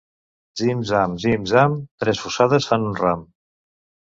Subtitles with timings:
[0.61, 3.23] Zim-zam, zim-zam, tres fusades fan un ram.